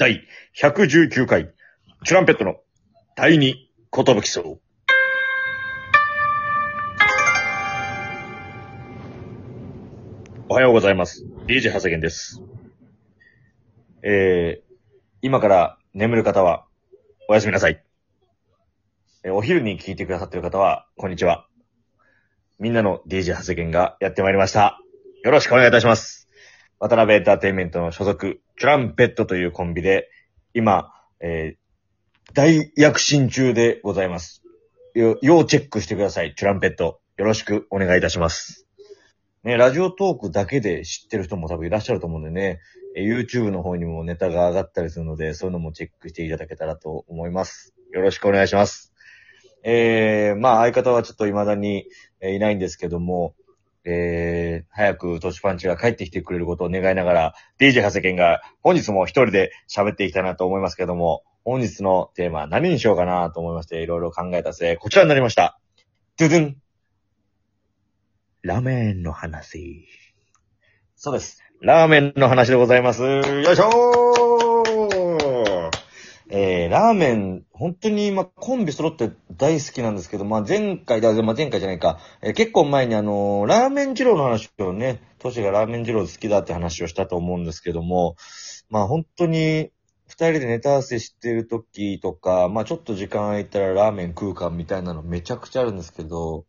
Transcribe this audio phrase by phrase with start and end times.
[0.00, 0.22] 第
[0.56, 1.52] 119回、
[2.04, 2.54] チュランペットの
[3.16, 4.60] 第二ことぶきそう。
[10.48, 11.26] おはようございます。
[11.48, 12.40] DJ 長谷源です。
[14.04, 14.74] えー、
[15.20, 16.66] 今から眠る方は、
[17.28, 17.82] おやすみなさい。
[19.24, 21.48] えーお昼に聞いてくださっている方は、こんにちは。
[22.60, 24.78] みんなの DJ 長谷源がやってまいりました。
[25.24, 26.28] よろしくお願いいたします。
[26.78, 30.10] 渡辺エンターテインメントの所属、チュランペットというコンビで、
[30.54, 31.68] 今、えー
[32.34, 34.42] 大躍進中でございます。
[34.94, 37.00] よ要チェックしてください、チュランペット。
[37.16, 38.66] よろしくお願いいたします。
[39.44, 42.60] ね、ラジオトークだけで知ってる人も多分いらっしゃると思うんでね、
[42.94, 47.74] え YouTube の方にもネタが上がったりするので、そういうのもチェックしていただけたらと思います。
[47.92, 48.92] よろしくお願いします。
[49.62, 51.86] えー、まあ相方はちょっと未だに、
[52.20, 53.34] えいないんですけども、
[53.84, 65.58] えー、早くトシパンチが帰ってきてくれることを願いながら、DJ 長谷健が本日も一人で喋っていきたいなと思いますけども、本日のテーマは何にしようかなと思いまして、いろいろ考えた末、こちらになりました。
[66.18, 66.56] ドゥドゥン
[68.42, 69.86] ラーメンの話。
[70.96, 71.42] そうです。
[71.60, 73.02] ラーメンの話でございます。
[73.02, 74.27] よいしょー
[76.30, 88.16] えー、ラーメン、本当に、まあ、コンビ揃って大好きなんですけど、まあ、前回だ、まあ、前回じゃないか、えー結構前にあのーラーメン二郎の話をね、トシがラーメン二郎好きだって話をしたと思うんですけども、
[88.68, 89.70] まあ、本当に、
[90.06, 96.44] 二人でネタ合わせしてる時とか、まあ、ちょっと時間空いたらラーメン食うかみたいなのめちゃくちゃあるんですけど、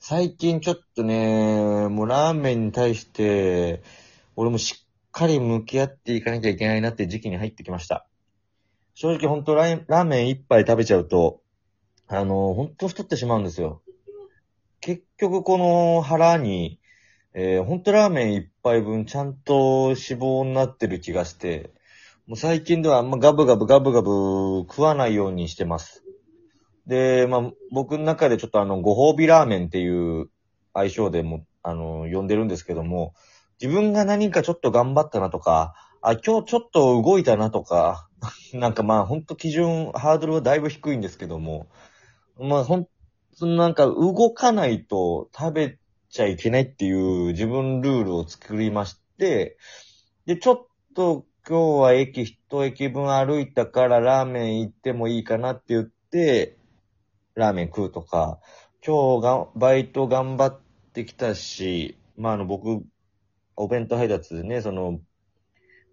[0.00, 3.82] 最近ちょっとね、もうラーメンに対して、
[4.36, 8.06] 俺もしっかり向き合っていかなきゃいけないなって時期に入ってきました。
[9.00, 11.40] 正直本当ラーラーメン一杯食べちゃうと、
[12.08, 13.80] あの、本当太ってしまうんですよ。
[14.80, 16.80] 結局この腹に、
[17.32, 21.70] えー、本当ラーメン一杯分ちゃんと脂肪になってる気がして、
[22.26, 26.02] もう最近ではあんまガブガブガブガブ食わないようにしてます。
[26.88, 30.28] で、まあ、僕の中でちょっとあの、ご褒美ラーメンっていう
[30.72, 33.14] 愛称でも、あの、呼んでるんですけども、
[33.62, 38.07] 自分が何かちょっと頑張ったなとか、あ、今日ちょっと動いたなとか、
[38.54, 41.68] なんかまあ、ほんと基準、ハードルはだいぶ低いんですけども、
[42.38, 42.88] まあ、ほん
[43.40, 45.78] なんか動かないと食べ
[46.10, 49.56] ちゃいけないっていう自分ルールを作りまして、
[50.26, 56.56] で、ちょっと今日は駅一駅分歩いたからラーメン行ってもいいかなって言って、
[57.34, 58.40] ラーメン食うとか、
[58.84, 60.60] 今日がバイト頑張っ
[60.92, 62.84] てきたし、まあ、あの、僕、
[63.56, 65.00] お弁当配達でね、その、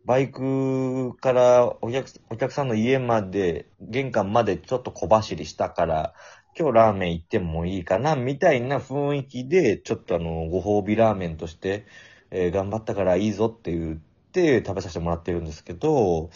[0.06, 6.14] バイクからお客お客さんの家まで、玄関までちょっと小走りしたから、
[6.58, 11.86] 今日ラーメン行ってもいいかな、みたいな雰囲気で、ちょっとあの、ご褒美ラーメンとして、
[12.32, 13.98] えー頑張ったからいいぞって言っ
[14.32, 16.30] て食べさせてもらってるんですけど、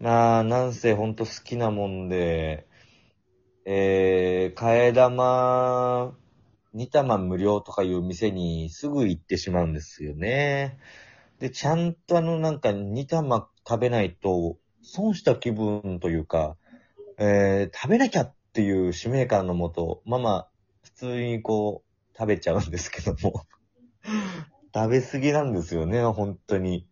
[0.00, 2.66] まあ、なんせほんと好きなもんで、
[3.64, 6.14] えー、替え玉、
[6.72, 10.78] 2玉無料とかいう店にすぐ行ってしまうんですよね。
[11.38, 16.56] で、ちゃんとあの、なんか2玉食べないと、損した気分というか、
[17.18, 20.50] えー、食べなきゃっていう使命感のもと、まあまあ、
[20.82, 23.44] 普通にこう、食べちゃうんですけども。
[24.74, 26.86] 食べ過ぎなんですよね、本当に。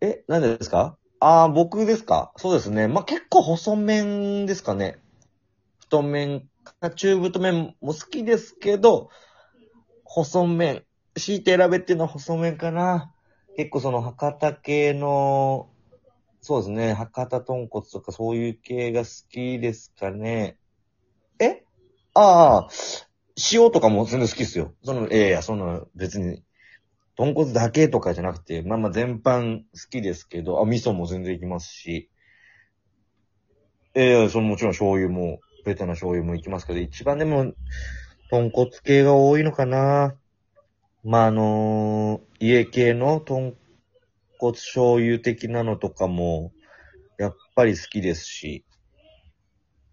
[0.00, 0.98] え、なんでですか？
[1.20, 2.32] ああ、僕ですか？
[2.36, 2.88] そうですね。
[2.88, 4.98] まあ、結構細麺ですかね。
[5.80, 9.10] 太麺か中太麺も好きですけど、
[10.04, 10.84] 細麺。
[11.14, 13.11] 強いて選べっていうのは細麺かな。
[13.56, 15.68] 結構その博多系の、
[16.40, 20.56] そうですね、博多豚骨とかそういう系が好きですかね。
[21.38, 21.64] え？
[22.14, 22.68] ああ、
[23.52, 24.74] 塩とかも全然好きですよ。
[24.82, 26.42] その、ええいや、その別に、
[27.16, 32.10] 豚骨だけとかじゃなくて、まあまあ全般好きですけど、あ、味噌も全然いきますし。
[33.94, 37.52] ええそのもちろん醤油も、ベタな醤油もいきますけど、一番でも、
[38.30, 40.16] 豚骨系が多いのかな。
[41.04, 43.56] まあ、あの家系の豚
[44.38, 46.52] 骨醤油的なのとかも、
[47.18, 48.64] やっぱり好きですし。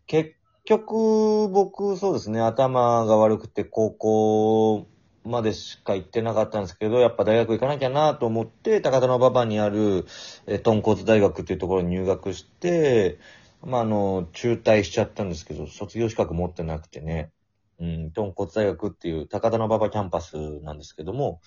[0.07, 0.33] 結
[0.65, 4.87] 局、僕、そうですね、頭が悪くて高校
[5.23, 10.05] までしか行ってなかったんですけど、やっぱ大学行かなきゃなと思って、高田馬場にある、
[10.47, 13.19] えー豚骨大学っていうところに入学して、
[13.61, 17.31] まあ、あの、中退しちゃったんですけど、卒業資格持ってなくてね、
[17.79, 21.41] うん、豚骨大学っていう高田馬場キャンパスなんですけども、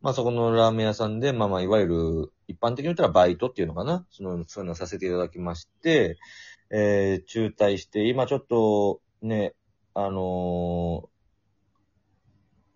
[0.00, 4.06] まあそこのラーメン屋さんで、まあまあいわゆる一般的に言ったらバイトっていうのかな？
[4.10, 6.18] その、そういうのさせていただきまして、
[6.70, 9.54] えー、中退して、今ちょっとね、
[9.94, 11.12] あのー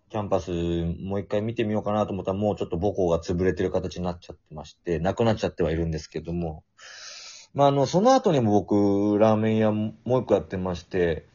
[0.09, 6.63] キャンパスもう一回見てみようかなと思ったらもうちょっと母校が潰れてる形になっちゃってまして、なくなっちゃってはいるんですけども、
[7.55, 11.27] まあ、あの、その後にも僕、ラーメン屋もう一個やってまして、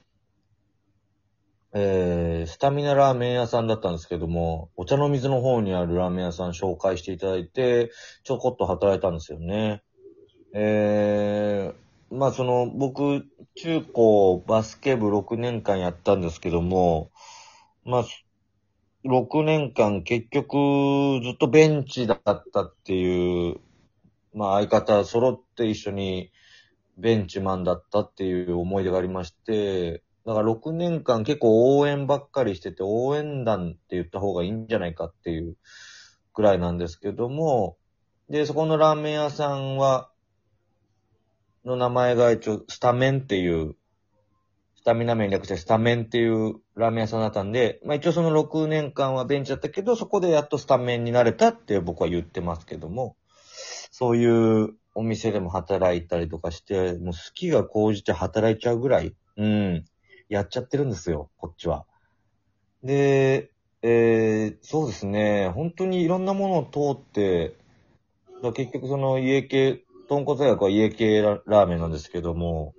[1.74, 7.92] えー、スタミナラーメン屋さんだったんですけども、お茶の水の方にあるラーメン屋さん紹介していただいて、
[8.24, 9.82] ちょこっと働いたんですよね。
[10.54, 13.26] えー、まあその、僕、
[13.56, 17.10] 中高バスケ部6年間やったんですけども、
[17.86, 18.06] まあ、
[19.06, 22.22] 6年間結局ずっとベンチだっ
[22.54, 23.60] たっていう、
[24.34, 26.32] まあ相方揃って一緒に
[26.98, 35.58] ベンチマンだったっていう思い出がありまして、だから6年間結構応援ばっかりしてて、応援団って言った方がいいんじゃないかっていう
[36.34, 37.78] くらいなんですけども、
[38.30, 40.10] で、そこのラーメン屋さんは、
[41.66, 43.76] の名前が一応スタメンっていう、
[44.76, 53.16] スタミナ麺略してスタメンっていうラーメン屋さんだったんで、まあ一応その6年間はベンチだったけど、そこでやっとスタメンになれたって僕は言ってますけども、
[53.92, 59.86] そういうお店でも働いたりとかして、もう好きが高じて働いちゃうぐらい、うん、
[60.32, 61.86] やっちゃってるんですよ、こっちは。
[62.84, 63.52] で、
[63.82, 67.58] えー、そうですね、本当にいろんなものを通って、
[68.42, 72.74] だ結局その家系、豚骨屋は家系ラーメンなんですけども、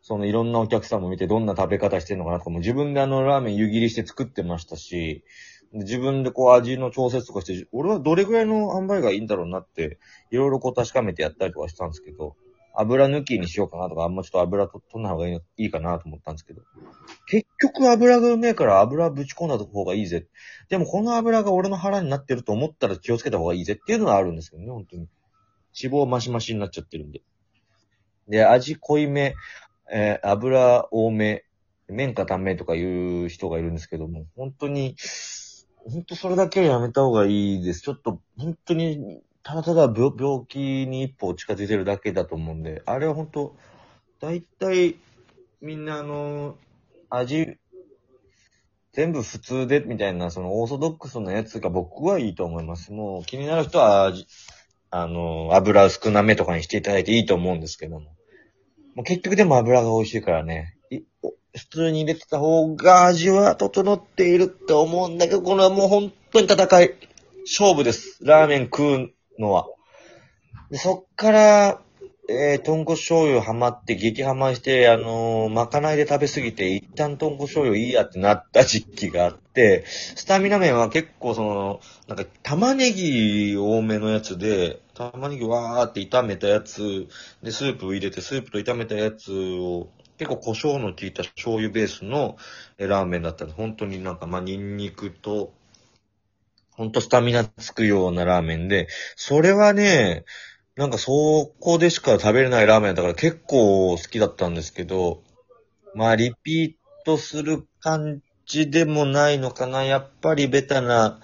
[0.00, 5.24] そのいろんなお客さんも見てどんな食べ方してるのかなとかも自分であのラーメン湯切りして作ってましたし、
[5.74, 9.98] 自分でこう味の調節とかして、俺はどれぐらいの塩梅がいいんだろうなって、
[10.30, 12.34] いろいろこう確かめてやったりとかしたんですけど、
[12.80, 16.62] 油抜きにしようかなとか、あんまちょっと油と取んない方がいいのいいかなと思ったんですけど、
[17.26, 20.26] 結局油がうめえから油ぶち込んだ方がいいぜ。
[20.68, 25.08] でもこの油が俺の腹になってると思ったら気をつけた方がいいぜっていうのはあるんですけどね、本当に。
[25.80, 27.22] 脂肪マシマシになっちゃってるんで。
[28.28, 29.34] で、味濃いめ、
[29.90, 31.44] えー油多め、
[31.88, 34.96] 麺かタンメンとかいう人がいるんですけども、本当に、
[35.76, 37.80] 本当それだけはやめた方がいいです。
[37.80, 43.56] ちょっと、本当に、ただただ病病気に一歩近づいてるだけだと思うんで、あれは本当、
[44.20, 44.96] 大体、
[45.62, 46.58] みんなあの、
[47.08, 47.56] 味、
[48.92, 52.92] 全部普通で、みたいな、そのオーソドックスなやつが僕はいいと思います。
[52.92, 54.12] もう気になる人は、
[54.90, 58.00] あの、油少なめとかにしていただいていいと思うんですけども。
[58.96, 60.76] もう結局でも油が美味しいからね。
[61.56, 66.94] 普通に入れてた方が味は整っているって思うんだけど、これはもう本当に戦い。
[67.46, 68.18] 勝負です。
[68.26, 69.66] ラーメン食うのは。
[70.70, 71.82] でそっから、
[72.30, 87.08] えー、豚骨醤油ハマって、激ハマして、あのーまかないで食べ過ぎて、一旦豚骨醤油いいやってなった時期があって、スタミナ麺は結構その、なんか玉ねぎ多めのやつで、玉ねぎわーって炒めたやつ、
[87.42, 89.88] で、スープ入れて、スープと炒めたやつを、
[90.18, 92.36] 結構胡椒の効いた醤油ベースの
[92.76, 95.54] ラーメンだったんで、本当になんか、まあ、ニンニクと、
[96.78, 98.86] ほんとスタミナつくようなラーメンで、
[99.16, 100.24] それはね、
[100.76, 105.24] なんかそこでしか食べれないラーメンだから結構好きだったんですけど、
[105.96, 109.82] まあリピートする感じでもないのかな。
[109.82, 111.18] やっぱりベタな、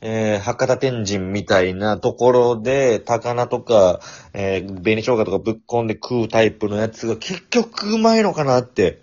[0.00, 4.00] えー、博多天神みたいなところで、高菜とか、
[4.32, 9.02] えー、紅生姜とかぶっこんで食うタイプのやつが結局うまいのかなって。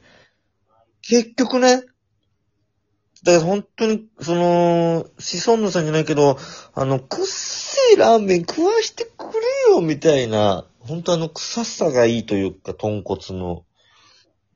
[1.03, 1.83] 結局ね、
[3.23, 6.37] だから本当に、その、シソンヌさんじゃないけど、
[6.73, 9.25] あの、くっせいラーメン食わしてく
[9.69, 13.63] れよ、みたいな、本当あの、臭さがいいというか、豚骨の。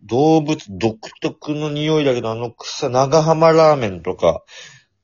[0.04, 4.44] 動物独特の匂いだけど、あの臭、長浜ラーメンとか、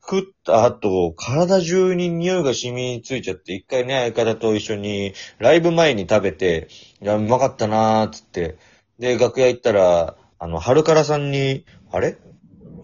[0.02, 6.68] 食った後、体中に匂いが染みついちゃって、一回ね、相方と一緒に、ライブ前に食べて、
[7.02, 8.58] いや、うまかったなーっつって、
[9.00, 12.18] で、楽屋行ったら、あの、春からさんに、あれ？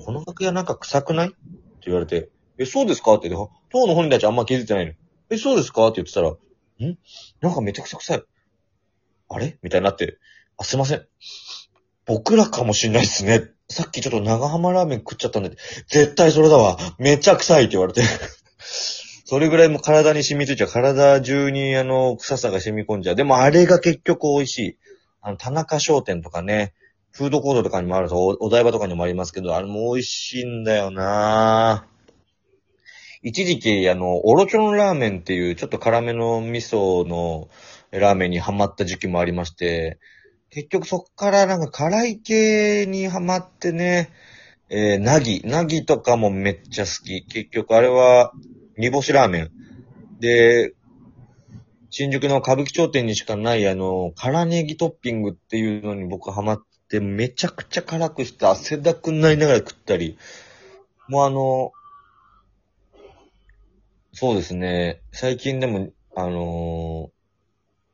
[0.07, 1.27] この楽屋なんか臭くない？
[1.27, 1.35] って
[1.87, 3.15] 言われて、え、そうですか？
[3.15, 4.93] って言って、当の本人たちあんま気づいてないの。
[5.29, 5.85] え、そうですか？
[5.87, 6.37] って言ってたら、ん？
[7.41, 8.23] なんかめちゃくちゃ臭い。
[9.27, 9.59] あれ？
[9.63, 10.17] みたいになって、
[10.57, 11.05] あ、すいません。
[12.05, 13.51] 僕らかもしんないっすね。
[13.67, 15.49] さっきちょっと長浜ラーメン食っちゃったんで、
[15.89, 16.77] 絶対それだわ。
[16.99, 18.01] めちゃ臭いって言われて。
[19.27, 20.69] それぐらいも体に染みついちゃう。
[20.69, 23.15] 体中にあの、臭さが染み込んじゃう。
[23.17, 24.77] でもあれが結局美味しい。
[25.19, 26.73] あの、田中商店とかね、
[27.17, 31.87] フードコートとかにもあると、お台場とかにもありますけど、あれも美味しいんだよな
[33.23, 37.49] 一時期、あの、オロチョンラーメンっていう、ちょっと辛めの味噌の
[37.89, 39.97] ラーメンにハマった時期もありまして、
[40.51, 44.11] 結局そっからなんか辛い系にハマってね、
[44.69, 47.25] えー、ナギ、ナギとかもめっちゃ好き。
[47.25, 48.31] 結局あれは、
[48.77, 49.51] 煮干しラーメン。
[50.19, 50.75] で、
[51.89, 56.66] 新宿の歌舞伎町店にしかないあの、辛ネギトッピングっていうのに僕ハマって、
[56.99, 60.17] めちゃくちゃ辛くして汗だくになりながら食ったり、
[61.07, 61.71] もうあの、
[64.13, 67.11] そうですね、最近でも、あの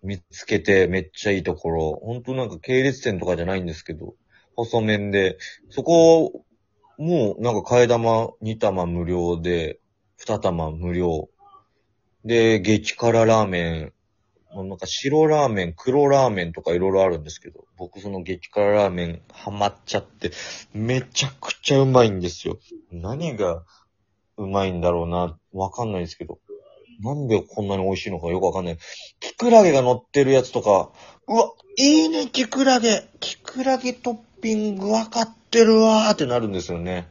[0.01, 4.15] 見つけてめっちゃいいところ、ほんとなんか系列店とかじゃないんですけど、
[4.55, 5.37] 細麺で、
[5.69, 6.45] そこ、
[6.97, 9.79] もうなんか替え玉2玉無料で、
[10.19, 11.29] 2玉無料。
[12.23, 13.93] で、激辛ラーメン、
[14.55, 20.31] なんか白ラーメン、黒ラーメンとかいろいろあるんですけど、僕その激辛ラーメンハマっちゃって、
[20.73, 22.59] めちゃくちゃうまいんですよ。
[22.91, 23.63] 何が
[24.37, 26.39] うまいんだろうな、わかんないですけど。
[27.01, 28.77] なんでこんなに美味しいのかよくわかんない。
[29.19, 30.91] キクラゲが乗ってるやつとか、
[31.27, 33.07] うわ、いいね、キクラゲ。
[33.19, 37.07] キクラゲトッピングわかってるわーってなるんですよね。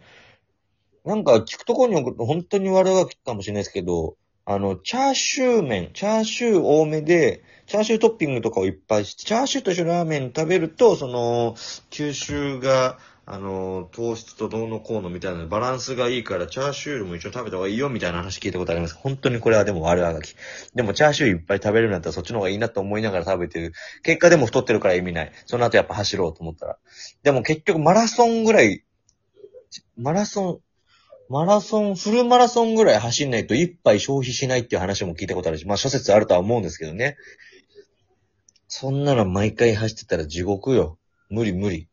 [1.04, 11.54] なんか聞くところに置くと本当に悪がきかもしれないですけど、あの、チャーシュー麺、チャーシュー多めで、チャーシュートッピングとかをいっぱいして、チャーシューと一緒にラーメン食べると、その、
[11.90, 18.96] 吸収が、あの、糖質とどうのこうのみたいなバランスがいいから、チャーシューも一緒食べた方がいいよみたいな話聞いたことあります。
[18.96, 20.34] 本当にこれはでも悪あがき。
[20.74, 23.72] でもチャーシューいっぱい食べるんだったらそっちの方がいいなと思いながら食べてる。
[24.02, 25.32] 結果でも太ってるから意味ない。
[25.46, 26.78] その後やっぱ走ろうと思ったら。
[27.22, 28.82] でも結局マラソンぐらい、
[29.96, 30.58] マラソン、
[31.32, 37.16] マラソン、フルマラソンぐらい走んないと一杯消費しないっていう話も聞いたことあるし、まあ諸説あるとは思うんですけどね。
[38.68, 40.98] そんなの毎回走ってたら地獄よ。
[41.30, 41.88] 無理無理。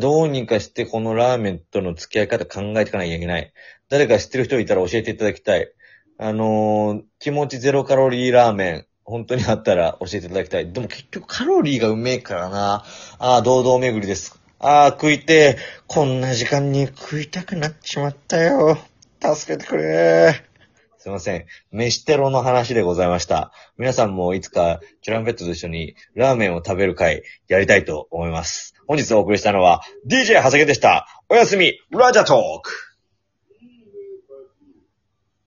[0.00, 3.52] どうにかしてこのラーメンとの付き合い方考えていかなきゃいけない。
[3.90, 5.70] 誰か知ってる人いたら教えていただきたい。
[6.16, 10.72] あのー、気持ちゼロカロリーラーメン、本当にあったら教えていただきたい。
[10.72, 12.84] でも結局カロリーがうめえからな。
[13.18, 14.45] ああ、堂々巡りです。
[14.58, 18.78] ああ、食いてこんな時間に食いたくなっちまったよ。
[19.20, 20.44] 助けてくれ
[20.98, 21.46] すいません。
[21.70, 23.52] 飯テロの話でございました。
[23.76, 28.74] 皆さんもいつかチュランペットと一緒にラーメンを食べる会やりたいと思います。
[28.86, 31.06] 本日お送りしたのは DJ 長谷でした。
[31.28, 32.85] おやすみ、ラジャトーク